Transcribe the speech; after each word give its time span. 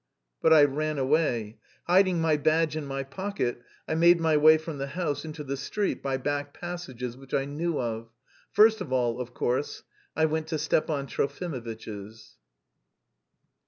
But 0.41 0.51
I 0.51 0.63
ran 0.63 0.97
away. 0.97 1.59
Hiding 1.83 2.19
my 2.19 2.35
badge 2.35 2.75
in 2.75 2.87
my 2.87 3.03
pocket 3.03 3.61
I 3.87 3.93
made 3.93 4.19
my 4.19 4.35
way 4.35 4.57
from 4.57 4.79
the 4.79 4.87
house 4.87 5.23
into 5.23 5.43
the 5.43 5.55
street 5.55 6.01
by 6.01 6.17
back 6.17 6.55
passages 6.59 7.15
which 7.15 7.35
I 7.35 7.45
knew 7.45 7.79
of. 7.79 8.09
First 8.51 8.81
of 8.81 8.91
all, 8.91 9.21
of 9.21 9.35
course, 9.35 9.83
I 10.15 10.25
went 10.25 10.47
to 10.47 10.57
Stepan 10.57 11.05
Trofimovitch's. 11.05 12.37